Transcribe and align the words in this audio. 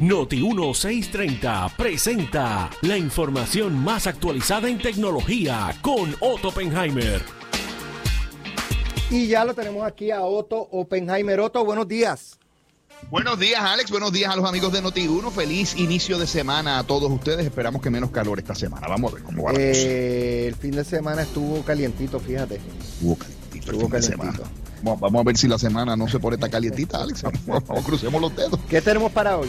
Noti 0.00 0.36
1630 0.36 1.72
presenta 1.76 2.70
la 2.82 2.96
información 2.96 3.76
más 3.82 4.06
actualizada 4.06 4.68
en 4.68 4.78
tecnología 4.78 5.74
con 5.82 6.14
Otto 6.20 6.48
Oppenheimer. 6.48 7.20
Y 9.10 9.26
ya 9.26 9.44
lo 9.44 9.54
tenemos 9.54 9.84
aquí 9.86 10.10
a 10.12 10.22
Otto 10.22 10.68
Oppenheimer. 10.70 11.40
Otto, 11.40 11.64
buenos 11.64 11.88
días. 11.88 12.38
Buenos 13.10 13.38
días, 13.40 13.60
Alex. 13.60 13.90
Buenos 13.90 14.12
días 14.12 14.30
a 14.30 14.36
los 14.36 14.48
amigos 14.48 14.72
de 14.72 14.82
Noti1. 14.82 15.32
Feliz 15.32 15.74
inicio 15.76 16.18
de 16.18 16.26
semana 16.28 16.78
a 16.78 16.84
todos 16.84 17.10
ustedes. 17.10 17.44
Esperamos 17.44 17.82
que 17.82 17.90
menos 17.90 18.10
calor 18.10 18.38
esta 18.38 18.54
semana. 18.54 18.86
Vamos 18.86 19.10
a 19.12 19.14
ver 19.16 19.24
cómo 19.24 19.44
va 19.44 19.52
la 19.52 19.58
cosa. 19.58 19.64
Eh, 19.80 20.46
el 20.48 20.54
fin 20.54 20.72
de 20.72 20.84
semana 20.84 21.22
estuvo 21.22 21.62
calientito, 21.62 22.20
fíjate. 22.20 22.56
Estuvo 22.56 23.16
calientito 23.16 23.70
el 23.70 23.76
Estuvo 23.76 23.82
de 23.82 24.00
calientito. 24.00 24.32
semana. 24.44 24.50
Vamos, 24.82 25.00
vamos 25.00 25.20
a 25.20 25.24
ver 25.24 25.36
si 25.36 25.48
la 25.48 25.58
semana 25.58 25.96
no 25.96 26.06
se 26.06 26.20
pone 26.20 26.36
tan 26.38 26.50
calientita, 26.50 27.02
Alex. 27.02 27.22
Vamos, 27.46 27.66
vamos, 27.66 27.84
crucemos 27.84 28.20
los 28.20 28.36
dedos. 28.36 28.60
¿Qué 28.68 28.80
tenemos 28.80 29.10
para 29.10 29.36
hoy? 29.38 29.48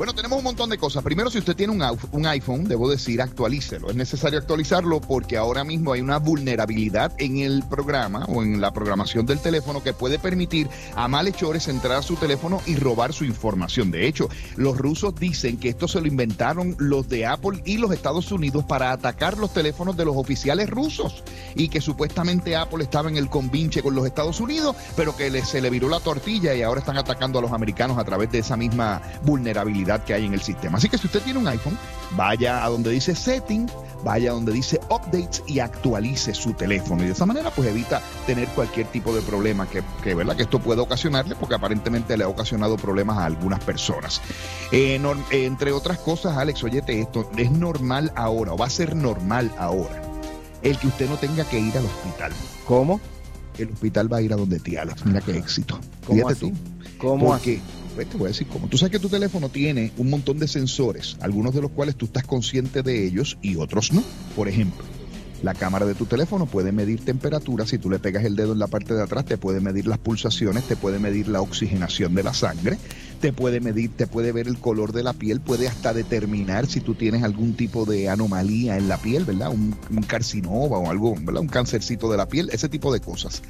Bueno, 0.00 0.14
tenemos 0.14 0.38
un 0.38 0.44
montón 0.44 0.70
de 0.70 0.78
cosas. 0.78 1.04
Primero, 1.04 1.30
si 1.30 1.36
usted 1.36 1.54
tiene 1.54 1.74
un, 1.74 2.26
iPhone, 2.26 2.64
debo 2.64 2.88
decir, 2.88 3.20
actualícelo. 3.20 3.90
Es 3.90 3.96
necesario 3.96 4.38
actualizarlo 4.38 4.98
porque 5.02 5.36
ahora 5.36 5.62
mismo 5.62 5.92
hay 5.92 6.00
una 6.00 6.18
vulnerabilidad 6.18 7.12
en 7.18 7.36
el 7.36 7.62
programa 7.68 8.24
o 8.24 8.42
en 8.42 8.62
la 8.62 8.72
programación 8.72 9.26
del 9.26 9.40
teléfono 9.40 9.82
que 9.82 9.92
puede 9.92 10.18
permitir 10.18 10.70
a 10.96 11.06
malhechores 11.06 11.68
entrar 11.68 11.98
a 11.98 12.02
su 12.02 12.16
teléfono 12.16 12.62
y 12.64 12.76
robar 12.76 13.12
su 13.12 13.26
información. 13.26 13.90
De 13.90 14.06
hecho, 14.06 14.30
los 14.56 14.78
rusos 14.78 15.14
dicen 15.16 15.58
que 15.58 15.68
esto 15.68 15.86
se 15.86 16.00
lo 16.00 16.06
inventaron 16.06 16.76
los 16.78 17.06
de 17.10 17.26
Apple 17.26 17.60
y 17.66 17.76
los 17.76 17.92
Estados 17.92 18.32
Unidos 18.32 18.64
para 18.64 18.92
atacar 18.92 19.36
los 19.36 19.52
teléfonos 19.52 19.98
de 19.98 20.06
los 20.06 20.16
oficiales 20.16 20.70
rusos 20.70 21.22
y 21.54 21.68
que 21.68 21.82
supuestamente 21.82 22.56
Apple 22.56 22.82
estaba 22.82 23.10
en 23.10 23.18
el 23.18 23.28
convinche 23.28 23.82
con 23.82 23.94
los 23.94 24.06
Estados 24.06 24.40
Unidos, 24.40 24.76
pero 24.96 25.14
que 25.14 25.44
se 25.44 25.60
le 25.60 25.68
viró 25.68 25.90
la 25.90 26.00
tortilla 26.00 26.54
y 26.54 26.62
ahora 26.62 26.80
están 26.80 26.96
atacando 26.96 27.38
a 27.38 27.42
los 27.42 27.52
americanos 27.52 27.98
a 27.98 28.04
través 28.04 28.32
de 28.32 28.38
esa 28.38 28.56
misma 28.56 29.02
vulnerabilidad 29.24 29.89
que 29.98 30.14
hay 30.14 30.26
en 30.26 30.34
el 30.34 30.40
sistema. 30.40 30.78
Así 30.78 30.88
que 30.88 30.98
si 30.98 31.06
usted 31.06 31.20
tiene 31.22 31.38
un 31.38 31.48
iPhone, 31.48 31.76
vaya 32.16 32.64
a 32.64 32.68
donde 32.68 32.90
dice 32.90 33.14
Setting, 33.14 33.68
vaya 34.04 34.30
a 34.30 34.34
donde 34.34 34.52
dice 34.52 34.80
Updates 34.88 35.42
y 35.46 35.58
actualice 35.58 36.34
su 36.34 36.52
teléfono. 36.52 37.02
Y 37.02 37.06
de 37.06 37.12
esa 37.12 37.26
manera, 37.26 37.50
pues 37.50 37.68
evita 37.68 38.00
tener 38.26 38.48
cualquier 38.48 38.86
tipo 38.86 39.14
de 39.14 39.22
problema 39.22 39.66
que, 39.68 39.82
que, 40.02 40.14
¿verdad? 40.14 40.36
que 40.36 40.42
esto 40.42 40.58
pueda 40.58 40.82
ocasionarle, 40.82 41.34
porque 41.36 41.54
aparentemente 41.54 42.16
le 42.16 42.24
ha 42.24 42.28
ocasionado 42.28 42.76
problemas 42.76 43.18
a 43.18 43.26
algunas 43.26 43.62
personas. 43.64 44.20
Eh, 44.72 45.00
entre 45.32 45.72
otras 45.72 45.98
cosas, 45.98 46.36
Alex, 46.36 46.62
óyete 46.64 47.00
esto, 47.00 47.30
es 47.36 47.50
normal 47.50 48.12
ahora, 48.16 48.52
o 48.52 48.56
va 48.56 48.66
a 48.66 48.70
ser 48.70 48.94
normal 48.94 49.52
ahora, 49.58 50.02
el 50.62 50.78
que 50.78 50.86
usted 50.86 51.08
no 51.08 51.16
tenga 51.16 51.44
que 51.44 51.58
ir 51.58 51.76
al 51.76 51.84
hospital. 51.84 52.32
¿Cómo? 52.66 53.00
El 53.58 53.70
hospital 53.70 54.12
va 54.12 54.18
a 54.18 54.22
ir 54.22 54.32
a 54.32 54.36
donde 54.36 54.58
ti, 54.58 54.76
Alex. 54.76 55.04
Mira 55.04 55.20
qué 55.20 55.36
éxito. 55.36 55.78
¿Cómo 56.06 56.28
Fíjate 56.28 56.32
así? 56.32 56.50
tú. 56.50 56.56
¿Cómo 56.98 57.26
Porque, 57.26 57.60
pues, 58.06 58.12
te 58.12 58.18
voy 58.18 58.26
a 58.26 58.28
decir 58.28 58.46
cómo. 58.46 58.68
Tú 58.68 58.78
sabes 58.78 58.92
que 58.92 58.98
tu 58.98 59.08
teléfono 59.08 59.48
tiene 59.48 59.92
un 59.98 60.08
montón 60.08 60.38
de 60.38 60.48
sensores, 60.48 61.16
algunos 61.20 61.54
de 61.54 61.60
los 61.60 61.70
cuales 61.70 61.96
tú 61.96 62.06
estás 62.06 62.24
consciente 62.24 62.82
de 62.82 63.06
ellos 63.06 63.36
y 63.42 63.56
otros 63.56 63.92
no. 63.92 64.02
Por 64.34 64.48
ejemplo, 64.48 64.84
la 65.42 65.54
cámara 65.54 65.86
de 65.86 65.94
tu 65.94 66.06
teléfono 66.06 66.46
puede 66.46 66.72
medir 66.72 67.04
temperatura. 67.04 67.66
Si 67.66 67.78
tú 67.78 67.90
le 67.90 67.98
pegas 67.98 68.24
el 68.24 68.36
dedo 68.36 68.52
en 68.52 68.58
la 68.58 68.68
parte 68.68 68.94
de 68.94 69.02
atrás, 69.02 69.24
te 69.24 69.36
puede 69.36 69.60
medir 69.60 69.86
las 69.86 69.98
pulsaciones, 69.98 70.64
te 70.64 70.76
puede 70.76 70.98
medir 70.98 71.28
la 71.28 71.42
oxigenación 71.42 72.14
de 72.14 72.22
la 72.22 72.32
sangre, 72.32 72.78
te 73.20 73.32
puede 73.32 73.60
medir, 73.60 73.90
te 73.94 74.06
puede 74.06 74.32
ver 74.32 74.48
el 74.48 74.58
color 74.58 74.92
de 74.92 75.02
la 75.02 75.12
piel, 75.12 75.40
puede 75.40 75.68
hasta 75.68 75.92
determinar 75.92 76.66
si 76.66 76.80
tú 76.80 76.94
tienes 76.94 77.22
algún 77.22 77.54
tipo 77.54 77.84
de 77.84 78.08
anomalía 78.08 78.78
en 78.78 78.88
la 78.88 78.96
piel, 78.96 79.24
¿verdad? 79.24 79.50
Un, 79.50 79.76
un 79.90 80.02
carcinoma 80.02 80.78
o 80.78 80.90
algo, 80.90 81.14
¿verdad? 81.20 81.42
Un 81.42 81.48
cancercito 81.48 82.10
de 82.10 82.16
la 82.16 82.28
piel, 82.28 82.48
ese 82.50 82.68
tipo 82.68 82.92
de 82.92 83.00
cosas. 83.00 83.42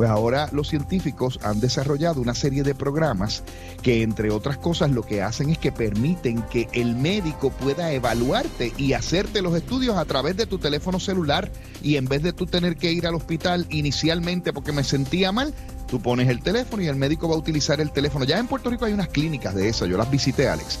Pues 0.00 0.08
ahora 0.08 0.48
los 0.52 0.68
científicos 0.68 1.38
han 1.42 1.60
desarrollado 1.60 2.22
una 2.22 2.34
serie 2.34 2.62
de 2.62 2.74
programas 2.74 3.42
que 3.82 4.00
entre 4.00 4.30
otras 4.30 4.56
cosas 4.56 4.90
lo 4.90 5.02
que 5.02 5.20
hacen 5.20 5.50
es 5.50 5.58
que 5.58 5.72
permiten 5.72 6.40
que 6.44 6.70
el 6.72 6.96
médico 6.96 7.50
pueda 7.50 7.92
evaluarte 7.92 8.72
y 8.78 8.94
hacerte 8.94 9.42
los 9.42 9.54
estudios 9.54 9.98
a 9.98 10.06
través 10.06 10.38
de 10.38 10.46
tu 10.46 10.58
teléfono 10.58 11.00
celular 11.00 11.52
y 11.82 11.96
en 11.96 12.06
vez 12.06 12.22
de 12.22 12.32
tú 12.32 12.46
tener 12.46 12.76
que 12.76 12.90
ir 12.90 13.06
al 13.06 13.14
hospital 13.14 13.66
inicialmente 13.68 14.54
porque 14.54 14.72
me 14.72 14.84
sentía 14.84 15.32
mal, 15.32 15.52
tú 15.86 16.00
pones 16.00 16.30
el 16.30 16.40
teléfono 16.40 16.82
y 16.82 16.86
el 16.86 16.96
médico 16.96 17.28
va 17.28 17.34
a 17.34 17.38
utilizar 17.38 17.78
el 17.78 17.92
teléfono. 17.92 18.24
Ya 18.24 18.38
en 18.38 18.46
Puerto 18.46 18.70
Rico 18.70 18.86
hay 18.86 18.94
unas 18.94 19.08
clínicas 19.08 19.54
de 19.54 19.68
eso, 19.68 19.84
yo 19.84 19.98
las 19.98 20.10
visité, 20.10 20.48
Alex. 20.48 20.78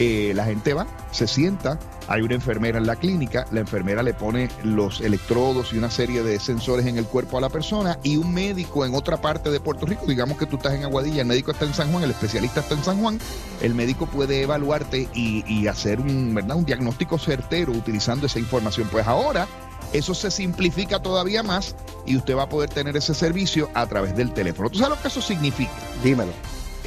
Eh, 0.00 0.32
la 0.32 0.44
gente 0.44 0.74
va, 0.74 0.86
se 1.10 1.26
sienta, 1.26 1.76
hay 2.06 2.22
una 2.22 2.36
enfermera 2.36 2.78
en 2.78 2.86
la 2.86 2.94
clínica, 2.94 3.46
la 3.50 3.58
enfermera 3.58 4.04
le 4.04 4.14
pone 4.14 4.48
los 4.62 5.00
electrodos 5.00 5.72
y 5.72 5.78
una 5.78 5.90
serie 5.90 6.22
de 6.22 6.38
sensores 6.38 6.86
en 6.86 6.98
el 6.98 7.04
cuerpo 7.04 7.36
a 7.36 7.40
la 7.40 7.48
persona 7.48 7.98
y 8.04 8.16
un 8.16 8.32
médico 8.32 8.86
en 8.86 8.94
otra 8.94 9.20
parte 9.20 9.50
de 9.50 9.58
Puerto 9.58 9.86
Rico, 9.86 10.06
digamos 10.06 10.38
que 10.38 10.46
tú 10.46 10.54
estás 10.54 10.74
en 10.74 10.84
Aguadilla, 10.84 11.22
el 11.22 11.26
médico 11.26 11.50
está 11.50 11.64
en 11.64 11.74
San 11.74 11.90
Juan, 11.90 12.04
el 12.04 12.12
especialista 12.12 12.60
está 12.60 12.76
en 12.76 12.84
San 12.84 13.00
Juan, 13.00 13.18
el 13.60 13.74
médico 13.74 14.06
puede 14.06 14.40
evaluarte 14.42 15.08
y, 15.12 15.44
y 15.52 15.66
hacer 15.66 15.98
un, 15.98 16.32
¿verdad? 16.32 16.56
un 16.56 16.64
diagnóstico 16.64 17.18
certero 17.18 17.72
utilizando 17.72 18.26
esa 18.26 18.38
información. 18.38 18.88
Pues 18.92 19.04
ahora 19.04 19.48
eso 19.92 20.14
se 20.14 20.30
simplifica 20.30 21.00
todavía 21.00 21.42
más 21.42 21.74
y 22.06 22.16
usted 22.16 22.36
va 22.36 22.44
a 22.44 22.48
poder 22.48 22.70
tener 22.70 22.96
ese 22.96 23.14
servicio 23.14 23.68
a 23.74 23.84
través 23.86 24.16
del 24.16 24.32
teléfono. 24.32 24.70
¿Tú 24.70 24.78
sabes 24.78 24.96
lo 24.96 25.02
que 25.02 25.08
eso 25.08 25.20
significa? 25.20 25.72
Dímelo. 26.04 26.32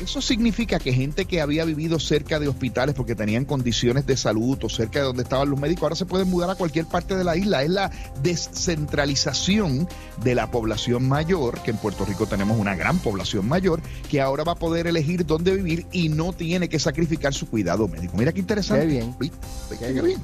Eso 0.02 0.20
significa 0.22 0.80
que 0.80 0.92
gente 0.94 1.26
que 1.26 1.42
había 1.42 1.64
vivido 1.64 2.00
cerca 2.00 2.40
de 2.40 2.48
hospitales 2.48 2.96
porque 2.96 3.14
tenían 3.16 3.46
condiciones 3.46 4.06
de 4.08 4.18
salud 4.18 4.58
o 4.64 4.70
cerca 4.70 5.00
de 5.00 5.06
donde 5.06 5.22
estaban 5.24 5.50
los 5.50 5.60
médicos, 5.60 5.84
ahora 5.84 5.96
se 5.96 6.06
pueden 6.08 6.28
mudar 6.30 6.50
a 6.50 6.56
cualquier 6.56 6.86
parte 6.88 7.16
de 7.16 7.24
la 7.24 7.38
isla. 7.38 7.62
Es 7.64 7.70
la 7.70 7.92
descentralización 8.24 9.88
de 10.24 10.36
la 10.36 10.50
población 10.50 11.08
mayor, 11.08 11.62
que 11.62 11.72
en 11.72 11.78
Puerto 11.78 12.04
Rico 12.06 12.26
tenemos 12.26 12.58
una 12.58 12.76
gran 12.76 12.98
población 13.00 13.48
mayor, 13.48 13.82
que 14.10 14.22
ahora 14.22 14.44
va 14.44 14.54
a 14.54 14.56
poder 14.56 14.88
elegir 14.88 15.26
dónde 15.26 15.56
vivir 15.56 15.86
y 15.92 16.10
no 16.10 16.34
tiene 16.34 16.68
que 16.68 16.80
sacrificar 16.80 17.34
su 17.34 17.48
cuidado 17.48 17.88
médico. 17.88 18.18
Mira 18.18 18.32
qué 18.34 18.40
interesante. 18.40 18.86
Qué 18.88 18.92
bien. 18.92 19.16
¿Viste? 19.20 19.38
Qué 19.70 19.78
Qué 19.78 19.92
bien. 19.94 20.06
bien. 20.06 20.20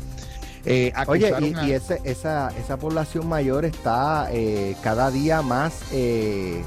Eh, 0.66 0.92
Oye, 1.08 1.30
y, 1.40 1.54
a- 1.54 1.66
y 1.68 1.72
ese- 1.72 2.02
esa, 2.04 2.50
esa 2.58 2.78
población 2.78 3.28
mayor 3.30 3.64
está 3.64 4.28
eh, 4.34 4.76
cada 4.84 5.12
día 5.12 5.42
más 5.42 5.74
eh, 5.94 6.62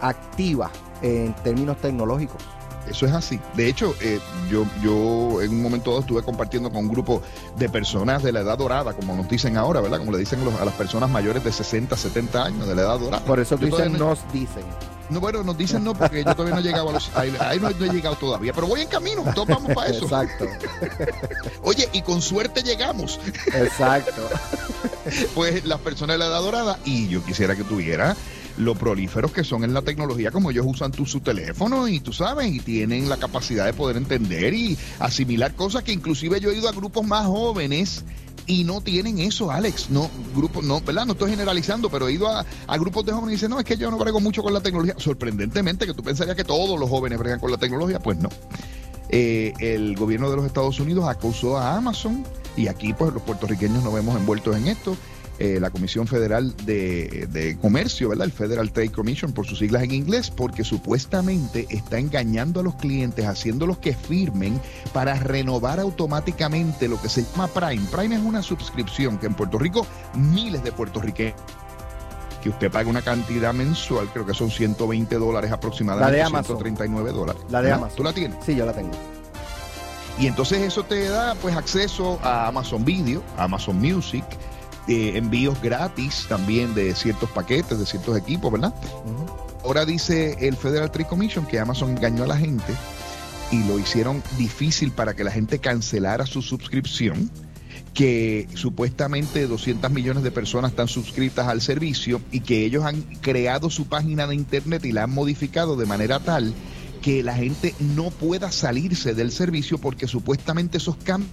activa 0.00 0.70
en 1.02 1.34
términos 1.44 1.76
tecnológicos. 1.80 2.42
Eso 2.88 3.06
es 3.06 3.12
así. 3.12 3.40
De 3.54 3.68
hecho, 3.68 3.94
eh, 4.00 4.20
yo, 4.50 4.64
yo 4.82 5.40
en 5.42 5.50
un 5.50 5.62
momento 5.62 5.90
dado 5.90 6.00
estuve 6.02 6.22
compartiendo 6.22 6.70
con 6.70 6.80
un 6.84 6.88
grupo 6.92 7.22
de 7.56 7.68
personas 7.68 8.22
de 8.22 8.32
la 8.32 8.40
edad 8.40 8.58
dorada, 8.58 8.92
como 8.92 9.14
nos 9.16 9.28
dicen 9.28 9.56
ahora, 9.56 9.80
¿verdad? 9.80 9.98
Como 9.98 10.12
le 10.12 10.18
dicen 10.18 10.44
los- 10.44 10.54
a 10.60 10.64
las 10.64 10.74
personas 10.74 11.08
mayores 11.10 11.42
de 11.44 11.52
60, 11.52 11.96
70 11.96 12.44
años, 12.44 12.66
de 12.68 12.74
la 12.74 12.82
edad 12.82 12.98
dorada. 12.98 13.24
Por 13.24 13.40
eso 13.40 13.56
tú 13.56 13.62
Yo 13.62 13.66
dices, 13.68 13.78
todavía 13.92 13.98
no- 13.98 14.08
nos 14.10 14.32
dicen. 14.32 14.64
No, 15.10 15.20
bueno, 15.20 15.42
nos 15.42 15.56
dicen 15.58 15.84
no, 15.84 15.92
porque 15.94 16.24
yo 16.24 16.34
todavía 16.34 16.54
no 16.54 16.60
he 16.60 16.62
llegado 16.62 16.88
a 16.88 16.92
los. 16.94 17.10
Ahí, 17.14 17.34
ahí 17.40 17.60
no, 17.60 17.68
no 17.70 17.84
he 17.84 17.88
llegado 17.90 18.16
todavía, 18.16 18.54
pero 18.54 18.66
voy 18.66 18.80
en 18.80 18.88
camino, 18.88 19.22
todos 19.34 19.48
vamos 19.48 19.74
para 19.74 19.90
eso. 19.90 20.04
Exacto, 20.04 20.46
Oye, 21.62 21.88
y 21.92 22.00
con 22.02 22.22
suerte 22.22 22.62
llegamos. 22.62 23.20
exacto. 23.54 24.12
Pues 25.34 25.66
las 25.66 25.80
personas 25.80 26.14
de 26.14 26.18
la 26.18 26.26
edad 26.26 26.40
dorada, 26.40 26.78
y 26.86 27.08
yo 27.08 27.22
quisiera 27.22 27.54
que 27.54 27.62
tuviera 27.62 28.16
lo 28.58 28.74
prolíferos 28.74 29.32
que 29.32 29.44
son 29.44 29.64
en 29.64 29.74
la 29.74 29.82
tecnología, 29.82 30.30
como 30.30 30.50
ellos 30.50 30.66
usan 30.68 30.92
tu, 30.92 31.06
su 31.06 31.20
teléfono 31.20 31.88
y 31.88 32.00
tú 32.00 32.12
sabes, 32.12 32.52
y 32.52 32.60
tienen 32.60 33.08
la 33.08 33.16
capacidad 33.16 33.66
de 33.66 33.72
poder 33.72 33.96
entender 33.96 34.54
y 34.54 34.78
asimilar 34.98 35.54
cosas 35.54 35.82
que 35.82 35.92
inclusive 35.92 36.40
yo 36.40 36.50
he 36.50 36.56
ido 36.56 36.68
a 36.68 36.72
grupos 36.72 37.06
más 37.06 37.26
jóvenes 37.26 38.04
y 38.46 38.64
no 38.64 38.80
tienen 38.80 39.18
eso, 39.18 39.50
Alex. 39.50 39.90
No, 39.90 40.10
grupos, 40.34 40.64
no, 40.64 40.80
¿verdad? 40.80 41.06
No 41.06 41.12
estoy 41.12 41.30
generalizando, 41.30 41.88
pero 41.88 42.08
he 42.08 42.12
ido 42.12 42.28
a, 42.28 42.44
a 42.66 42.78
grupos 42.78 43.06
de 43.06 43.12
jóvenes 43.12 43.32
y 43.32 43.36
dicen, 43.36 43.50
no, 43.50 43.58
es 43.58 43.64
que 43.64 43.76
yo 43.76 43.90
no 43.90 43.98
brego 43.98 44.20
mucho 44.20 44.42
con 44.42 44.52
la 44.52 44.60
tecnología. 44.60 44.94
Sorprendentemente, 44.98 45.86
que 45.86 45.94
tú 45.94 46.02
pensarías 46.02 46.36
que 46.36 46.44
todos 46.44 46.78
los 46.78 46.88
jóvenes 46.88 47.18
bregan 47.18 47.40
con 47.40 47.50
la 47.50 47.56
tecnología, 47.56 48.00
pues 48.00 48.18
no. 48.18 48.28
Eh, 49.08 49.52
el 49.60 49.96
gobierno 49.96 50.30
de 50.30 50.36
los 50.36 50.44
Estados 50.44 50.80
Unidos 50.80 51.08
acusó 51.08 51.56
a 51.56 51.76
Amazon 51.76 52.24
y 52.56 52.68
aquí 52.68 52.92
pues 52.92 53.12
los 53.12 53.22
puertorriqueños 53.22 53.82
nos 53.82 53.94
vemos 53.94 54.16
envueltos 54.16 54.56
en 54.56 54.68
esto. 54.68 54.96
Eh, 55.40 55.58
la 55.60 55.70
Comisión 55.70 56.06
Federal 56.06 56.54
de, 56.64 57.26
de 57.30 57.56
Comercio, 57.58 58.08
¿verdad? 58.10 58.26
El 58.26 58.32
Federal 58.32 58.70
Trade 58.70 58.90
Commission 58.90 59.32
por 59.32 59.46
sus 59.46 59.58
siglas 59.58 59.82
en 59.82 59.90
inglés, 59.90 60.30
porque 60.30 60.62
supuestamente 60.62 61.66
está 61.70 61.98
engañando 61.98 62.60
a 62.60 62.62
los 62.62 62.76
clientes, 62.76 63.26
haciéndolos 63.26 63.78
que 63.78 63.94
firmen 63.94 64.60
para 64.92 65.14
renovar 65.14 65.80
automáticamente 65.80 66.86
lo 66.86 67.02
que 67.02 67.08
se 67.08 67.24
llama 67.24 67.48
Prime. 67.48 67.82
Prime 67.90 68.14
es 68.14 68.22
una 68.22 68.42
suscripción 68.42 69.18
que 69.18 69.26
en 69.26 69.34
Puerto 69.34 69.58
Rico 69.58 69.84
miles 70.14 70.62
de 70.62 70.70
puertorriqueños 70.70 71.34
que 72.44 72.50
usted 72.50 72.70
paga 72.70 72.90
una 72.90 73.00
cantidad 73.00 73.54
mensual, 73.54 74.06
creo 74.12 74.26
que 74.26 74.34
son 74.34 74.50
120 74.50 75.16
dólares 75.16 75.50
aproximadamente, 75.50 76.12
La 76.12 76.16
de 76.16 76.22
Amazon. 76.22 76.58
139 76.58 77.12
dólares. 77.12 77.42
La 77.48 77.62
de. 77.62 77.72
Amazon. 77.72 77.96
¿Tú 77.96 78.04
la 78.04 78.12
tienes? 78.12 78.36
Sí, 78.44 78.54
yo 78.54 78.66
la 78.66 78.74
tengo. 78.74 78.92
Y 80.20 80.26
entonces 80.26 80.60
eso 80.60 80.84
te 80.84 81.08
da 81.08 81.34
pues 81.36 81.56
acceso 81.56 82.20
a 82.22 82.46
Amazon 82.46 82.84
Video, 82.84 83.22
a 83.38 83.44
Amazon 83.44 83.80
Music, 83.80 84.24
eh, 84.88 85.12
envíos 85.16 85.60
gratis 85.62 86.26
también 86.28 86.74
de 86.74 86.94
ciertos 86.94 87.30
paquetes, 87.30 87.78
de 87.78 87.86
ciertos 87.86 88.16
equipos, 88.16 88.52
¿verdad? 88.52 88.74
Ahora 89.64 89.86
dice 89.86 90.36
el 90.40 90.56
Federal 90.56 90.90
Trade 90.90 91.08
Commission 91.08 91.46
que 91.46 91.58
Amazon 91.58 91.90
engañó 91.90 92.24
a 92.24 92.26
la 92.26 92.36
gente 92.36 92.74
y 93.50 93.64
lo 93.64 93.78
hicieron 93.78 94.22
difícil 94.36 94.92
para 94.92 95.14
que 95.14 95.24
la 95.24 95.30
gente 95.30 95.58
cancelara 95.58 96.26
su 96.26 96.42
suscripción, 96.42 97.30
que 97.94 98.46
supuestamente 98.54 99.46
200 99.46 99.90
millones 99.90 100.22
de 100.22 100.30
personas 100.30 100.72
están 100.72 100.88
suscritas 100.88 101.48
al 101.48 101.62
servicio 101.62 102.20
y 102.30 102.40
que 102.40 102.64
ellos 102.64 102.84
han 102.84 103.00
creado 103.20 103.70
su 103.70 103.86
página 103.86 104.26
de 104.26 104.34
internet 104.34 104.84
y 104.84 104.92
la 104.92 105.04
han 105.04 105.12
modificado 105.12 105.76
de 105.76 105.86
manera 105.86 106.20
tal 106.20 106.52
que 107.00 107.22
la 107.22 107.34
gente 107.34 107.74
no 107.80 108.10
pueda 108.10 108.50
salirse 108.50 109.14
del 109.14 109.30
servicio 109.30 109.78
porque 109.78 110.08
supuestamente 110.08 110.78
esos 110.78 110.96
cambios 110.96 111.30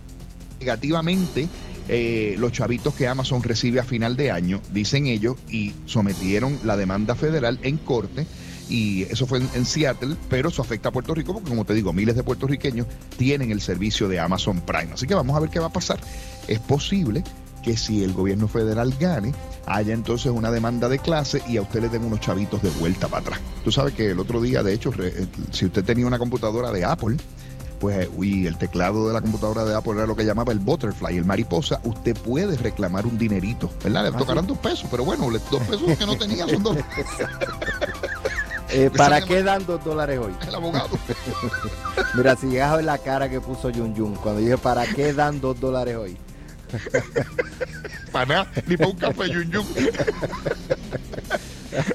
negativamente 0.59 1.50
eh, 1.88 2.36
los 2.38 2.51
chavitos 2.51 2.94
que 2.94 3.07
Amazon 3.07 3.44
recibe 3.44 3.80
a 3.80 3.83
final 3.83 4.16
de 4.16 4.31
año, 4.31 4.62
dicen 4.72 5.07
ellos, 5.07 5.38
y 5.50 5.74
sometieron 5.86 6.60
la 6.63 6.78
demanda 6.78 7.16
federal 7.16 7.60
en 7.63 7.78
corte. 7.78 8.25
Y 8.69 9.04
eso 9.04 9.28
fue 9.28 9.39
en, 9.39 9.66
Seattle, 9.66 10.16
pero 10.30 10.48
eso 10.48 10.62
afecta 10.62 10.89
a 10.89 10.92
Puerto 10.94 11.13
Rico 11.13 11.33
porque, 11.33 11.50
como 11.50 11.66
te 11.66 11.74
digo, 11.74 11.92
miles 11.92 12.16
de 12.16 12.24
puertorriqueños 12.24 12.88
tienen 13.18 13.51
el 13.51 13.60
servicio 13.60 14.07
de 14.07 14.19
Amazon 14.19 14.62
Prime. 14.62 14.94
Así 14.94 15.07
que 15.07 15.13
vamos 15.13 15.36
a 15.36 15.42
ver 15.42 15.50
qué 15.50 15.60
va 15.60 15.68
a 15.68 15.74
pasar. 15.74 16.00
Es 16.48 16.60
posible 16.60 17.22
que 17.62 17.75
si 17.75 18.01
el 18.01 18.13
gobierno 18.13 18.48
federal 18.48 18.95
gane, 18.98 19.33
haya 19.66 19.94
entonces 19.94 20.31
una 20.31 20.51
demanda 20.51 20.88
de 20.88 21.00
clase 21.00 21.42
y 21.48 21.57
a 21.57 21.62
usted 21.62 21.81
le 21.81 21.89
den 21.89 22.06
unos 22.06 22.22
chavitos 22.22 22.62
de 22.62 22.69
vuelta 22.69 23.07
para 23.10 23.22
atrás. 23.22 23.39
Tú 23.63 23.72
sabes 23.72 23.94
que 23.94 24.12
el 24.12 24.19
otro 24.19 24.42
día, 24.42 24.63
de 24.63 24.74
hecho, 24.74 24.92
eh, 25.00 25.28
si 25.51 25.66
usted 25.66 25.83
tenía 25.83 26.07
una 26.07 26.18
computadora 26.18 26.72
de 26.72 26.86
Apple, 26.86 27.18
pues 27.81 28.07
y 28.22 28.45
el 28.45 28.57
teclado 28.57 29.07
de 29.07 29.13
la 29.13 29.22
computadora 29.22 29.66
de 29.66 29.75
Apple 29.75 29.94
era 29.94 30.06
lo 30.06 30.16
que 30.16 30.24
llamaba 30.24 30.54
el 30.54 30.60
butterfly, 30.60 31.18
el 31.18 31.25
mariposa, 31.25 31.81
usted 31.83 32.16
puede 32.16 32.56
reclamar 32.56 33.07
un 33.07 33.18
dinerito, 33.18 33.72
¿verdad? 33.83 34.04
Le 34.04 34.10
ah, 34.10 34.18
tocarán 34.19 34.45
dos 34.45 34.60
pesos, 34.60 34.88
pero 34.92 35.04
bueno, 35.04 35.28
dos 35.31 35.63
pesos 35.63 35.98
que 35.98 36.06
no 36.06 36.16
tenía 36.16 36.48
son 36.48 36.63
dos. 36.63 36.78
Eh, 38.74 38.89
¿Para 38.95 39.19
qué 39.19 39.44
dan 39.44 39.66
dos 39.66 39.83
dólares 39.83 40.18
hoy? 40.18 40.33
El 40.48 40.56
abogado. 40.56 40.98
Mira, 42.16 42.38
si 42.38 42.48
llegas 42.48 42.72
a 42.72 42.75
ver 42.78 42.86
la 42.86 43.00
cara 43.00 43.30
que 43.30 43.42
puso 43.42 43.69
Yun 43.69 43.94
Yun 43.94 44.16
cuando 44.16 44.39
dije, 44.39 44.57
¿para 44.57 44.86
qué 44.86 45.12
dan 45.12 45.42
dos 45.42 45.60
dólares 45.60 45.98
hoy? 45.98 46.18
para 48.13 48.25
nada, 48.25 48.51
ni 48.68 48.78
para 48.78 48.89
un 48.89 48.95
café 48.95 49.28
Yun 49.28 49.51
Yun. 49.51 49.66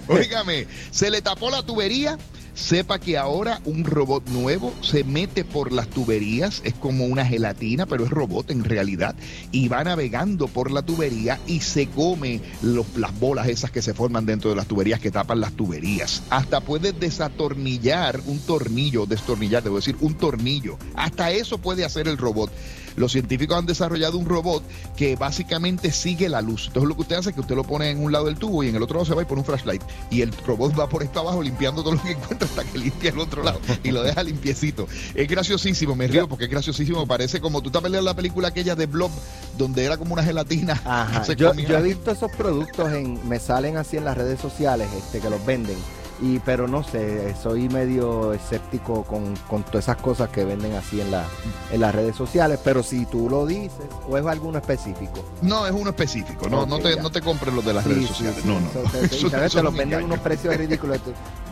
Óigame, 0.06 0.66
se 0.90 1.10
le 1.10 1.22
tapó 1.22 1.48
la 1.48 1.62
tubería 1.62 2.18
Sepa 2.56 2.98
que 2.98 3.18
ahora 3.18 3.60
un 3.66 3.84
robot 3.84 4.26
nuevo 4.30 4.72
se 4.80 5.04
mete 5.04 5.44
por 5.44 5.72
las 5.72 5.88
tuberías, 5.88 6.62
es 6.64 6.72
como 6.72 7.04
una 7.04 7.24
gelatina, 7.24 7.84
pero 7.84 8.04
es 8.04 8.10
robot 8.10 8.50
en 8.50 8.64
realidad, 8.64 9.14
y 9.52 9.68
va 9.68 9.84
navegando 9.84 10.48
por 10.48 10.70
la 10.70 10.80
tubería 10.80 11.38
y 11.46 11.60
se 11.60 11.86
come 11.88 12.40
las 12.62 13.20
bolas 13.20 13.48
esas 13.48 13.70
que 13.70 13.82
se 13.82 13.92
forman 13.92 14.24
dentro 14.24 14.48
de 14.48 14.56
las 14.56 14.66
tuberías 14.66 15.00
que 15.00 15.10
tapan 15.10 15.40
las 15.40 15.52
tuberías. 15.52 16.22
Hasta 16.30 16.62
puede 16.62 16.92
desatornillar 16.92 18.22
un 18.24 18.38
tornillo, 18.38 19.04
destornillar, 19.04 19.62
debo 19.62 19.76
decir, 19.76 19.96
un 20.00 20.14
tornillo. 20.14 20.78
Hasta 20.94 21.30
eso 21.32 21.58
puede 21.58 21.84
hacer 21.84 22.08
el 22.08 22.16
robot. 22.16 22.50
Los 22.96 23.12
científicos 23.12 23.56
han 23.56 23.66
desarrollado 23.66 24.18
un 24.18 24.26
robot 24.26 24.62
que 24.96 25.16
básicamente 25.16 25.92
sigue 25.92 26.28
la 26.28 26.40
luz. 26.40 26.66
Entonces 26.68 26.88
lo 26.88 26.94
que 26.94 27.02
usted 27.02 27.16
hace 27.16 27.30
es 27.30 27.34
que 27.34 27.40
usted 27.40 27.54
lo 27.54 27.64
pone 27.64 27.90
en 27.90 28.02
un 28.02 28.12
lado 28.12 28.26
del 28.26 28.36
tubo 28.36 28.62
y 28.64 28.68
en 28.68 28.76
el 28.76 28.82
otro 28.82 28.96
lado 28.96 29.06
se 29.06 29.14
va 29.14 29.22
y 29.22 29.24
pone 29.24 29.40
un 29.40 29.44
flashlight. 29.44 29.82
Y 30.10 30.22
el 30.22 30.32
robot 30.46 30.78
va 30.78 30.88
por 30.88 31.02
esto 31.02 31.20
abajo 31.20 31.42
limpiando 31.42 31.82
todo 31.82 31.94
lo 31.94 32.02
que 32.02 32.12
encuentra 32.12 32.48
hasta 32.48 32.64
que 32.64 32.78
limpia 32.78 33.10
el 33.10 33.18
otro 33.18 33.42
lado 33.42 33.60
y 33.82 33.90
lo 33.90 34.02
deja 34.02 34.22
limpiecito. 34.22 34.88
Es 35.14 35.28
graciosísimo, 35.28 35.94
me 35.94 36.06
río 36.06 36.28
porque 36.28 36.44
es 36.44 36.50
graciosísimo. 36.50 37.06
Parece 37.06 37.40
como 37.40 37.60
tú 37.60 37.68
estás 37.68 37.82
viendo 37.82 38.00
la 38.00 38.14
película 38.14 38.48
aquella 38.48 38.74
de 38.74 38.86
Blob, 38.86 39.10
donde 39.56 39.84
era 39.84 39.96
como 39.96 40.14
una 40.14 40.22
gelatina. 40.22 40.82
Yo, 41.36 41.52
yo, 41.54 41.78
he 41.78 41.82
visto 41.82 42.10
esos 42.10 42.30
productos 42.32 42.92
en, 42.92 43.26
me 43.28 43.38
salen 43.38 43.76
así 43.76 43.96
en 43.96 44.04
las 44.04 44.16
redes 44.16 44.40
sociales, 44.40 44.88
este, 44.96 45.20
que 45.20 45.28
los 45.28 45.44
venden 45.44 45.76
y 46.20 46.38
pero 46.40 46.66
no 46.66 46.82
sé, 46.82 47.34
soy 47.36 47.68
medio 47.68 48.32
escéptico 48.32 49.04
con, 49.04 49.34
todas 49.64 49.84
esas 49.84 49.96
cosas 49.96 50.30
que 50.30 50.44
venden 50.44 50.74
así 50.74 51.00
en, 51.00 51.10
la, 51.10 51.24
en 51.70 51.80
las 51.80 51.94
redes 51.94 52.16
sociales, 52.16 52.58
pero 52.62 52.82
si 52.82 53.06
tú 53.06 53.28
lo 53.28 53.46
dices, 53.46 53.86
o 54.08 54.16
es 54.16 54.24
alguno 54.26 54.58
específico. 54.58 55.24
No, 55.42 55.66
es 55.66 55.72
uno 55.72 55.90
específico, 55.90 56.48
no, 56.48 56.64
no, 56.64 56.78
te, 56.78 56.96
no 56.96 57.10
te 57.10 57.20
compres 57.20 57.54
los 57.54 57.64
de 57.64 57.74
las 57.74 57.84
redes 57.84 58.08
sociales, 58.08 58.44
no, 58.44 58.60
no. 58.60 58.68
te, 58.90 59.08
te, 59.50 59.62
los 59.62 59.74
venden 59.74 60.04
unos 60.04 60.20
precios 60.20 60.56
ridículos. 60.56 61.00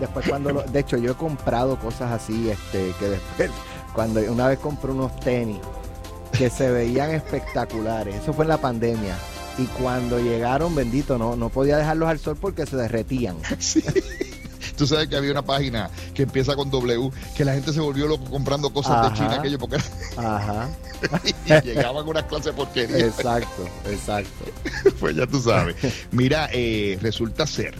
Después 0.00 0.26
cuando 0.28 0.62
de 0.62 0.80
hecho 0.80 0.96
yo 0.96 1.12
he 1.12 1.14
comprado 1.14 1.78
cosas 1.78 2.12
así, 2.12 2.50
este, 2.50 2.92
que 2.98 3.08
después, 3.10 3.50
cuando 3.92 4.20
una 4.20 4.48
vez 4.48 4.58
compré 4.58 4.90
unos 4.90 5.18
tenis 5.20 5.60
que 6.32 6.50
se 6.50 6.70
veían 6.70 7.10
espectaculares, 7.10 8.16
eso 8.16 8.32
fue 8.32 8.44
en 8.44 8.48
la 8.48 8.58
pandemia. 8.58 9.16
Y 9.56 9.66
cuando 9.66 10.18
llegaron, 10.18 10.74
bendito, 10.74 11.16
no, 11.16 11.36
no 11.36 11.48
podía 11.48 11.76
dejarlos 11.76 12.08
al 12.08 12.18
sol 12.18 12.36
porque 12.40 12.66
se 12.66 12.76
derretían. 12.76 13.36
Sí. 13.60 13.84
Tú 14.76 14.86
sabes 14.86 15.08
que 15.08 15.16
había 15.16 15.30
una 15.30 15.42
página 15.42 15.90
que 16.14 16.22
empieza 16.22 16.54
con 16.56 16.70
W, 16.70 17.10
que 17.36 17.44
la 17.44 17.54
gente 17.54 17.72
se 17.72 17.80
volvió 17.80 18.06
loco 18.06 18.24
comprando 18.24 18.70
cosas 18.70 19.10
de 19.10 19.18
China 19.18 19.36
aquello 19.36 19.58
porque 19.58 19.76
Ajá. 20.16 20.68
y 21.46 21.66
llegaban 21.66 22.08
unas 22.08 22.24
clases 22.24 22.46
de 22.46 22.52
porquería. 22.52 23.06
Exacto, 23.06 23.68
exacto. 23.86 24.44
pues 25.00 25.16
ya 25.16 25.26
tú 25.26 25.40
sabes. 25.40 25.76
Mira, 26.10 26.48
eh, 26.52 26.98
resulta 27.00 27.46
ser 27.46 27.74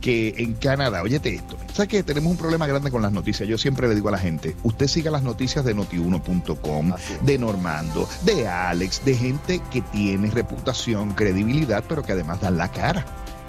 que 0.00 0.34
en 0.38 0.54
Canadá, 0.54 1.02
óyete 1.02 1.34
esto, 1.34 1.56
¿sabes 1.72 1.88
que 1.88 2.02
tenemos 2.02 2.30
un 2.30 2.38
problema 2.38 2.66
grande 2.66 2.90
con 2.90 3.02
las 3.02 3.12
noticias? 3.12 3.48
Yo 3.48 3.58
siempre 3.58 3.88
le 3.88 3.96
digo 3.96 4.08
a 4.08 4.12
la 4.12 4.18
gente, 4.18 4.54
usted 4.62 4.86
siga 4.86 5.10
las 5.10 5.22
noticias 5.22 5.64
de 5.64 5.74
notiuno.com, 5.74 6.92
de 7.22 7.38
Normando, 7.38 8.08
de 8.22 8.46
Alex, 8.46 9.04
de 9.04 9.14
gente 9.16 9.60
que 9.72 9.82
tiene 9.82 10.30
reputación, 10.30 11.14
credibilidad, 11.14 11.82
pero 11.88 12.04
que 12.04 12.12
además 12.12 12.40
dan 12.40 12.58
la 12.58 12.70
cara 12.70 13.04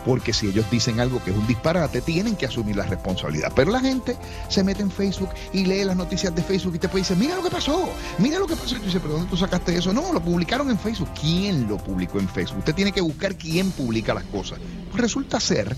porque 0.06 0.34
si 0.34 0.48
ellos 0.48 0.66
dicen 0.72 1.00
algo 1.00 1.24
que 1.24 1.32
es 1.32 1.38
un 1.38 1.48
disparate, 1.48 2.02
tienen 2.02 2.36
que 2.36 2.46
asumir 2.46 2.76
la 2.76 2.86
responsabilidad. 2.86 3.52
Pero 3.56 3.72
la 3.72 3.80
gente 3.80 4.18
se 4.48 4.64
mete 4.64 4.82
en 4.82 4.92
Facebook 4.92 5.30
y 5.54 5.66
lee 5.66 5.84
las 5.84 5.96
noticias 5.96 6.34
de 6.34 6.42
Facebook 6.42 6.76
y 6.76 6.80
te 6.80 6.90
puede 6.90 7.04
decir, 7.04 7.18
mira 7.18 7.36
lo 7.36 7.44
que 7.44 7.50
pasó, 7.50 7.90
mira 8.18 8.40
lo 8.40 8.48
que 8.48 8.56
pasó. 8.56 8.76
Y 8.76 8.80
tú 8.80 8.86
dices, 8.86 9.02
pero 9.02 9.16
¿dónde 9.16 9.30
tú 9.30 9.38
sacaste 9.38 9.76
eso? 9.76 9.94
No, 9.94 10.14
lo 10.14 10.22
publicaron 10.22 10.70
en 10.70 10.80
Facebook. 10.80 11.10
¿Quién 11.20 11.68
lo 11.68 11.78
publicó 11.78 12.20
en 12.20 12.30
Facebook? 12.30 12.60
Usted 12.60 12.76
tiene 12.76 12.92
que 12.92 13.02
buscar 13.02 13.36
quién 13.36 13.72
publica 13.72 14.14
las 14.14 14.24
cosas. 14.26 14.60
Pues 14.92 15.02
resulta 15.02 15.40
ser 15.40 15.76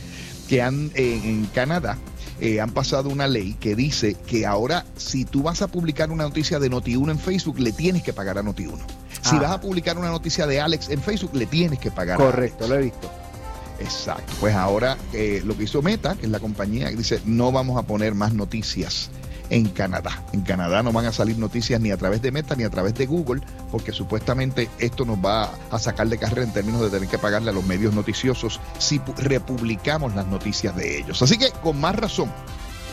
que 0.47 0.61
han, 0.61 0.91
en, 0.95 1.45
Canadá 1.53 1.97
eh, 2.39 2.59
han 2.59 2.71
pasado 2.71 3.09
una 3.09 3.27
ley 3.27 3.55
que 3.59 3.75
dice 3.75 4.15
que 4.15 4.45
ahora 4.45 4.85
si 4.97 5.25
tú 5.25 5.43
vas 5.43 5.61
a 5.61 5.67
publicar 5.67 6.11
una 6.11 6.23
noticia 6.23 6.59
de 6.59 6.69
Noti1 6.69 7.11
en 7.11 7.19
Facebook, 7.19 7.59
le 7.59 7.71
tienes 7.71 8.03
que 8.03 8.13
pagar 8.13 8.37
a 8.37 8.43
Noti1. 8.43 8.77
Si 9.21 9.35
ah. 9.35 9.39
vas 9.39 9.51
a 9.51 9.61
publicar 9.61 9.97
una 9.97 10.09
noticia 10.09 10.47
de 10.47 10.59
Alex 10.59 10.89
en 10.89 11.01
Facebook, 11.01 11.35
le 11.35 11.45
tienes 11.45 11.79
que 11.79 11.91
pagar 11.91 12.17
Correcto, 12.17 12.67
lo 12.67 12.75
he 12.75 12.81
visto. 12.81 13.09
Exacto. 13.81 14.33
Pues 14.39 14.55
ahora 14.55 14.97
eh, 15.13 15.41
lo 15.43 15.57
que 15.57 15.63
hizo 15.63 15.81
Meta, 15.81 16.15
que 16.15 16.25
es 16.25 16.31
la 16.31 16.39
compañía, 16.39 16.89
dice, 16.89 17.21
no 17.25 17.51
vamos 17.51 17.77
a 17.77 17.83
poner 17.83 18.15
más 18.15 18.33
noticias 18.33 19.09
en 19.51 19.67
Canadá. 19.67 20.23
En 20.31 20.41
Canadá 20.41 20.81
no 20.81 20.93
van 20.93 21.05
a 21.05 21.11
salir 21.11 21.37
noticias 21.37 21.79
ni 21.81 21.91
a 21.91 21.97
través 21.97 22.21
de 22.21 22.31
Meta 22.31 22.55
ni 22.55 22.63
a 22.63 22.69
través 22.69 22.95
de 22.95 23.05
Google, 23.05 23.41
porque 23.69 23.91
supuestamente 23.91 24.69
esto 24.79 25.03
nos 25.03 25.17
va 25.17 25.51
a 25.69 25.77
sacar 25.77 26.07
de 26.07 26.17
carrera 26.17 26.43
en 26.43 26.53
términos 26.53 26.81
de 26.81 26.89
tener 26.89 27.09
que 27.09 27.17
pagarle 27.17 27.49
a 27.49 27.53
los 27.53 27.65
medios 27.65 27.93
noticiosos 27.93 28.61
si 28.79 29.01
republicamos 29.17 30.15
las 30.15 30.25
noticias 30.27 30.75
de 30.75 30.99
ellos. 30.99 31.21
Así 31.21 31.37
que 31.37 31.51
con 31.61 31.79
más 31.79 31.95
razón, 31.95 32.31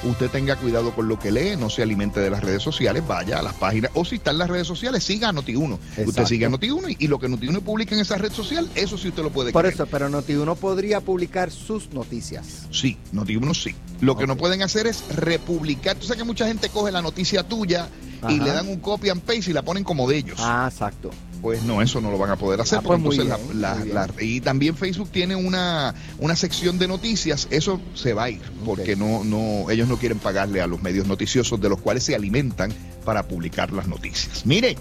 usted 0.05 0.31
tenga 0.31 0.56
cuidado 0.56 0.95
con 0.95 1.09
lo 1.09 1.19
que 1.19 1.31
lee, 1.31 1.56
no 1.56 1.71
se 1.71 1.83
alimente 1.83 2.21
de 2.21 2.31
las 2.31 2.43
redes 2.43 2.62
sociales, 2.62 3.06
vaya 3.06 3.39
a 3.39 3.43
las 3.43 3.55
páginas, 3.55 3.91
o 3.95 4.05
si 4.05 4.17
está 4.17 4.31
en 4.31 4.39
las 4.39 4.49
redes 4.49 4.67
sociales, 4.67 5.05
siga 5.05 5.29
a 5.29 5.33
Noti1. 5.33 5.79
Usted 6.06 6.25
sigue 6.27 6.47
a 6.47 6.50
Noti1 6.50 6.96
y, 6.99 7.08
lo 7.08 7.19
que 7.19 7.29
Noti1 7.29 7.61
publica 7.63 7.94
en 7.94 8.01
esa 8.01 8.17
red 8.17 8.32
social, 8.32 8.69
eso 8.75 8.99
sí 8.99 9.08
usted 9.08 9.22
lo 9.22 9.31
puede 9.31 9.53
Por 9.53 9.67
eso, 9.67 9.87
pero 9.87 10.08
Noti1 10.08 10.56
podría 10.56 11.01
publicar 11.01 11.51
sus 11.51 11.91
noticias. 11.93 12.67
Sí, 12.70 12.96
Noti1 13.13 13.55
sí. 13.55 13.75
Lo 14.01 14.17
que 14.17 14.27
no 14.27 14.37
pueden 14.37 14.63
hacer 14.63 14.87
es 14.87 15.05
republicar. 15.17 15.96
Tú 15.96 16.06
sabes 16.06 16.19
que 16.19 16.25
mucha 16.25 16.46
gente 16.46 16.69
coge 16.69 16.93
la 16.93 17.03
noticia 17.03 17.43
tuya 17.43 17.89
y 18.29 18.39
le 18.39 18.51
dan 18.51 18.69
un 18.69 18.81
copy 18.81 19.11
and 19.11 19.22
paste 19.22 19.51
y 19.51 19.55
la 19.55 19.63
ponen 19.63 19.84
como 19.84 20.08
de 20.08 20.17
ellos. 20.19 20.39
Ah, 20.41 20.69
exacto 20.70 21.11
pues 21.41 21.63
no, 21.63 21.83
eso 21.83 22.01
no 22.01 22.11
lo 22.11 22.19
van 22.19 22.31
a 22.31 22.37
poder 22.37 22.61
hacer. 22.61 22.79
Ah, 22.79 22.83
pues 22.83 23.19
y 24.21 24.41
también 24.41 24.77
Facebook 24.77 25.11
tiene 25.11 25.37
una, 25.37 25.95
una 26.19 26.37
sección 26.37 26.79
de 26.79 26.89
noticias, 26.89 27.49
eso 27.51 27.81
se 27.95 28.13
va 28.13 28.25
a 28.25 28.31
ir, 28.31 28.43
porque 28.65 28.97
no, 28.97 29.25
no, 29.25 29.71
ellos 29.71 29.89
no 29.89 29.97
quieren 29.97 30.19
pagarle 30.19 30.61
a 30.61 30.67
los 30.67 30.83
medios 30.83 31.07
noticiosos 31.07 31.61
de 31.61 31.69
los 31.69 31.81
cuales 31.81 32.05
se 32.05 32.15
alimentan 32.15 32.73
para 33.05 33.27
publicar 33.27 33.73
las 33.73 33.89
noticias. 33.89 34.45
Mire, 34.45 34.77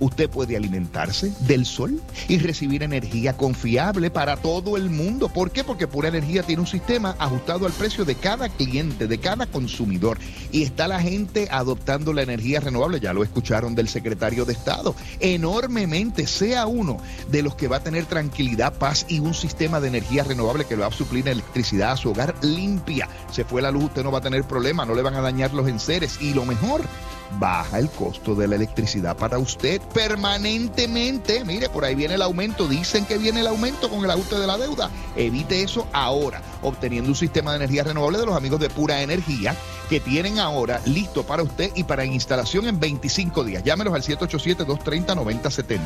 usted 0.00 0.28
puede 0.28 0.56
alimentarse 0.56 1.32
del 1.40 1.64
sol 1.64 2.02
y 2.28 2.38
recibir 2.38 2.82
energía 2.82 3.36
confiable 3.36 4.10
para 4.10 4.36
todo 4.36 4.76
el 4.76 4.90
mundo. 4.90 5.28
¿Por 5.28 5.50
qué? 5.50 5.62
Porque 5.62 5.86
Pura 5.86 6.08
Energía 6.08 6.42
tiene 6.42 6.62
un 6.62 6.66
sistema 6.66 7.14
ajustado 7.18 7.66
al 7.66 7.72
precio 7.72 8.04
de 8.04 8.14
cada 8.16 8.48
cliente, 8.48 9.06
de 9.06 9.18
cada 9.18 9.46
consumidor. 9.46 10.18
Y 10.50 10.62
está 10.62 10.88
la 10.88 11.00
gente 11.00 11.48
adoptando 11.50 12.12
la 12.12 12.22
energía 12.22 12.60
renovable. 12.60 13.00
Ya 13.00 13.12
lo 13.12 13.22
escucharon 13.22 13.74
del 13.74 13.88
secretario 13.88 14.44
de 14.44 14.52
Estado. 14.52 14.94
Enormemente, 15.20 16.26
sea 16.26 16.66
uno 16.66 16.98
de 17.30 17.42
los 17.42 17.54
que 17.54 17.68
va 17.68 17.76
a 17.76 17.82
tener 17.82 18.06
tranquilidad, 18.06 18.74
paz 18.74 19.06
y 19.08 19.20
un 19.20 19.34
sistema 19.34 19.80
de 19.80 19.88
energía 19.88 20.24
renovable 20.24 20.64
que 20.64 20.76
le 20.76 20.82
va 20.82 20.88
a 20.88 20.92
suplir 20.92 21.28
electricidad 21.28 21.92
a 21.92 21.96
su 21.96 22.10
hogar 22.10 22.34
limpia. 22.42 23.08
Se 23.30 23.44
fue 23.44 23.62
la 23.62 23.70
luz, 23.70 23.84
usted 23.84 24.02
no 24.02 24.10
va 24.10 24.18
a 24.18 24.22
tener 24.22 24.44
problema, 24.44 24.84
no 24.84 24.94
le 24.94 25.02
van 25.02 25.14
a 25.14 25.20
dañar 25.20 25.52
los 25.52 25.68
enseres. 25.68 26.20
Y 26.20 26.34
lo 26.34 26.44
mejor, 26.44 26.82
baja 27.38 27.78
el 27.78 27.88
costo 27.90 28.34
de 28.34 28.48
la 28.48 28.56
electricidad 28.56 29.16
para 29.16 29.38
usted 29.38 29.80
permanentemente. 29.92 31.44
Mire, 31.44 31.68
por 31.68 31.84
ahí 31.84 31.94
viene 31.94 32.14
el 32.14 32.22
aumento. 32.22 32.66
Dicen 32.66 33.04
que 33.04 33.18
viene 33.18 33.40
el 33.40 33.46
aumento 33.46 33.90
con 33.90 34.04
el 34.04 34.10
ajuste 34.10 34.38
de 34.38 34.46
la 34.46 34.56
deuda. 34.58 34.90
Evite 35.16 35.62
eso 35.62 35.86
ahora, 35.92 36.42
obteniendo 36.62 37.10
un 37.10 37.16
sistema 37.16 37.50
de 37.52 37.58
energía 37.58 37.84
renovable 37.84 38.18
de 38.18 38.26
los 38.26 38.36
amigos 38.36 38.60
de 38.60 38.70
Pura 38.70 39.02
Energía 39.02 39.54
que 39.90 39.98
tienen 39.98 40.38
ahora 40.38 40.80
listo 40.86 41.24
para 41.26 41.42
usted 41.42 41.72
y 41.74 41.82
para 41.82 42.04
instalación 42.04 42.68
en 42.68 42.78
25 42.78 43.42
días. 43.42 43.64
Llámenos 43.64 43.92
al 43.92 44.02
787-230-9070. 44.02 45.80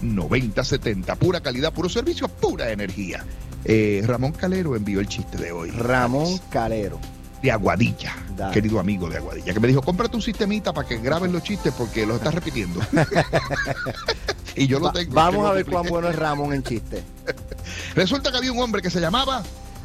787-230-9070. 0.00 1.16
Pura 1.18 1.42
calidad, 1.42 1.74
puro 1.74 1.90
servicio, 1.90 2.26
pura 2.28 2.72
energía. 2.72 3.22
Eh, 3.66 4.02
Ramón 4.06 4.32
Calero 4.32 4.76
envió 4.76 5.00
el 5.00 5.08
chiste 5.08 5.36
de 5.36 5.52
hoy. 5.52 5.70
Ramón 5.70 6.40
Calero 6.50 6.98
de 7.42 7.52
Aguadilla, 7.52 8.16
querido 8.52 8.80
amigo 8.80 9.08
de 9.08 9.18
Aguadilla, 9.18 9.54
que 9.54 9.60
me 9.60 9.68
dijo, 9.68 9.82
cómprate 9.82 10.16
un 10.16 10.22
sistemita 10.22 10.72
para 10.72 10.88
que 10.88 10.98
graben 10.98 11.32
los 11.32 11.42
chistes 11.42 11.72
porque 11.76 12.06
los 12.06 12.16
estás 12.16 12.34
repitiendo. 12.34 12.80
y 14.56 14.66
yo 14.66 14.78
lo 14.78 14.92
tengo. 14.92 15.14
Vamos 15.14 15.48
a 15.48 15.52
ver 15.52 15.66
cuán 15.66 15.86
bueno 15.86 16.08
es 16.08 16.16
Ramón 16.16 16.52
en 16.52 16.62
chiste. 16.62 17.02
Resulta 17.94 18.30
que 18.30 18.38
había 18.38 18.52
un 18.52 18.60
hombre 18.60 18.82
que 18.82 18.90
se 18.90 19.00
llamaba 19.00 19.42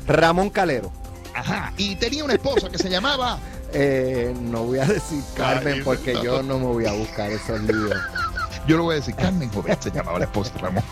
Ramón 0.07 0.49
Calero. 0.49 0.91
Ajá, 1.35 1.73
y 1.77 1.95
tenía 1.95 2.23
una 2.23 2.33
esposa 2.33 2.69
que 2.69 2.77
se 2.77 2.89
llamaba 2.89 3.39
eh, 3.73 4.35
no 4.39 4.63
voy 4.65 4.77
a 4.77 4.85
decir 4.85 5.23
Carmen 5.35 5.83
porque 5.83 6.13
yo 6.23 6.43
no 6.43 6.59
me 6.59 6.65
voy 6.65 6.85
a 6.85 6.93
buscar 6.93 7.31
esos 7.31 7.59
líos. 7.61 7.97
Yo 8.67 8.77
lo 8.77 8.83
voy 8.83 8.93
a 8.93 8.95
decir 8.99 9.15
Carmen 9.15 9.49
Joven, 9.49 9.75
se 9.79 9.89
llamaba 9.89 10.19
la 10.19 10.25
esposa 10.25 10.53
Ramón. 10.59 10.83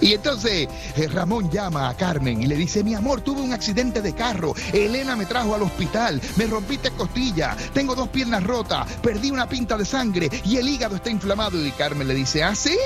Y 0.00 0.14
entonces 0.14 0.68
eh, 0.96 1.08
Ramón 1.08 1.50
llama 1.50 1.88
a 1.88 1.96
Carmen 1.96 2.42
y 2.42 2.46
le 2.46 2.56
dice, 2.56 2.84
mi 2.84 2.94
amor, 2.94 3.20
tuve 3.20 3.40
un 3.40 3.52
accidente 3.52 4.02
de 4.02 4.14
carro, 4.14 4.54
Elena 4.72 5.16
me 5.16 5.26
trajo 5.26 5.54
al 5.54 5.62
hospital, 5.62 6.20
me 6.36 6.46
rompiste 6.46 6.90
costilla, 6.90 7.56
tengo 7.72 7.94
dos 7.94 8.08
piernas 8.08 8.42
rotas, 8.42 8.90
perdí 9.02 9.30
una 9.30 9.48
pinta 9.48 9.76
de 9.76 9.84
sangre 9.84 10.30
y 10.44 10.56
el 10.56 10.68
hígado 10.68 10.96
está 10.96 11.10
inflamado. 11.10 11.64
Y 11.64 11.70
Carmen 11.72 12.08
le 12.08 12.14
dice, 12.14 12.42
¿ah, 12.42 12.54
sí? 12.54 12.76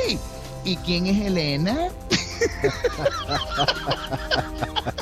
¿Y 0.65 0.77
quién 0.79 1.07
es 1.07 1.27
Elena? 1.27 1.89